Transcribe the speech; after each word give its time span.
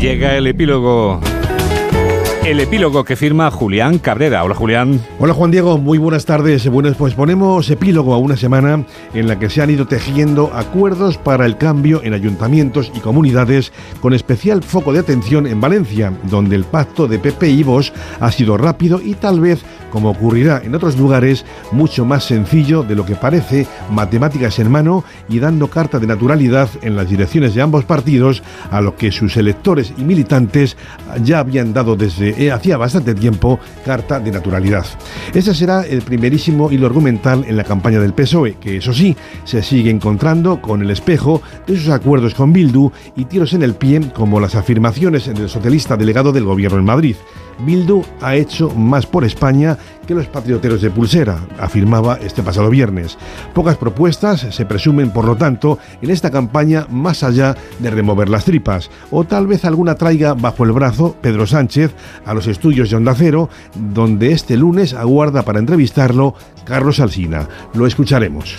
Llega 0.00 0.34
el 0.38 0.46
epílogo 0.46 1.20
el 2.44 2.58
epílogo 2.58 3.04
que 3.04 3.16
firma 3.16 3.50
Julián 3.50 3.98
Cabrera. 3.98 4.42
Hola 4.42 4.54
Julián. 4.54 5.00
Hola 5.18 5.34
Juan 5.34 5.50
Diego, 5.50 5.78
muy 5.78 5.98
buenas 5.98 6.24
tardes. 6.24 6.66
Bueno, 6.68 6.90
pues 6.96 7.14
ponemos 7.14 7.68
epílogo 7.70 8.14
a 8.14 8.18
una 8.18 8.36
semana 8.36 8.84
en 9.14 9.28
la 9.28 9.38
que 9.38 9.50
se 9.50 9.62
han 9.62 9.70
ido 9.70 9.86
tejiendo 9.86 10.50
acuerdos 10.54 11.18
para 11.18 11.44
el 11.44 11.58
cambio 11.58 12.00
en 12.02 12.14
ayuntamientos 12.14 12.90
y 12.94 13.00
comunidades 13.00 13.72
con 14.00 14.14
especial 14.14 14.62
foco 14.62 14.92
de 14.92 15.00
atención 15.00 15.46
en 15.46 15.60
Valencia, 15.60 16.12
donde 16.24 16.56
el 16.56 16.64
pacto 16.64 17.06
de 17.06 17.18
PP 17.18 17.50
y 17.50 17.62
Vos 17.62 17.92
ha 18.20 18.32
sido 18.32 18.56
rápido 18.56 19.00
y 19.02 19.14
tal 19.14 19.40
vez, 19.40 19.62
como 19.90 20.10
ocurrirá 20.10 20.62
en 20.64 20.74
otros 20.74 20.96
lugares, 20.96 21.44
mucho 21.72 22.04
más 22.04 22.24
sencillo 22.24 22.82
de 22.82 22.96
lo 22.96 23.04
que 23.04 23.16
parece, 23.16 23.66
matemáticas 23.90 24.58
en 24.58 24.70
mano 24.70 25.04
y 25.28 25.40
dando 25.40 25.68
carta 25.68 25.98
de 25.98 26.06
naturalidad 26.06 26.70
en 26.82 26.96
las 26.96 27.08
direcciones 27.08 27.54
de 27.54 27.62
ambos 27.62 27.84
partidos 27.84 28.42
a 28.70 28.80
lo 28.80 28.96
que 28.96 29.12
sus 29.12 29.36
electores 29.36 29.92
y 29.98 30.02
militantes 30.02 30.76
ya 31.22 31.40
habían 31.40 31.72
dado 31.72 31.96
desde 31.96 32.29
eh, 32.38 32.52
hacía 32.52 32.76
bastante 32.76 33.14
tiempo 33.14 33.58
carta 33.84 34.20
de 34.20 34.30
naturalidad. 34.30 34.86
Ese 35.34 35.54
será 35.54 35.82
el 35.86 36.02
primerísimo 36.02 36.70
hilo 36.70 36.86
argumental 36.86 37.44
en 37.46 37.56
la 37.56 37.64
campaña 37.64 38.00
del 38.00 38.14
PSOE, 38.14 38.54
que 38.54 38.78
eso 38.78 38.92
sí, 38.92 39.16
se 39.44 39.62
sigue 39.62 39.90
encontrando 39.90 40.60
con 40.60 40.82
el 40.82 40.90
espejo 40.90 41.42
de 41.66 41.76
sus 41.76 41.88
acuerdos 41.88 42.34
con 42.34 42.52
Bildu 42.52 42.90
y 43.16 43.24
tiros 43.24 43.52
en 43.52 43.62
el 43.62 43.74
pie 43.74 44.00
como 44.14 44.40
las 44.40 44.54
afirmaciones 44.54 45.26
del 45.26 45.48
socialista 45.48 45.96
delegado 45.96 46.32
del 46.32 46.44
gobierno 46.44 46.78
en 46.78 46.84
Madrid. 46.84 47.16
Bildu 47.64 48.02
ha 48.20 48.34
hecho 48.34 48.70
más 48.70 49.06
por 49.06 49.24
España 49.24 49.78
que 50.06 50.14
los 50.14 50.26
patrioteros 50.26 50.82
de 50.82 50.90
pulsera, 50.90 51.38
afirmaba 51.58 52.18
este 52.20 52.42
pasado 52.42 52.68
viernes. 52.68 53.16
Pocas 53.54 53.76
propuestas 53.76 54.40
se 54.50 54.66
presumen, 54.66 55.12
por 55.12 55.24
lo 55.24 55.36
tanto, 55.36 55.78
en 56.02 56.10
esta 56.10 56.30
campaña 56.30 56.86
más 56.90 57.22
allá 57.22 57.56
de 57.78 57.90
remover 57.90 58.28
las 58.28 58.44
tripas, 58.44 58.90
o 59.10 59.24
tal 59.24 59.46
vez 59.46 59.64
alguna 59.64 59.94
traiga 59.94 60.34
bajo 60.34 60.64
el 60.64 60.72
brazo 60.72 61.14
Pedro 61.20 61.46
Sánchez 61.46 61.94
a 62.24 62.34
los 62.34 62.46
estudios 62.48 62.90
de 62.90 62.96
Onda 62.96 63.14
Cero, 63.14 63.48
donde 63.74 64.32
este 64.32 64.56
lunes 64.56 64.94
aguarda 64.94 65.42
para 65.42 65.60
entrevistarlo 65.60 66.34
Carlos 66.64 66.98
Alsina. 66.98 67.48
Lo 67.74 67.86
escucharemos. 67.86 68.56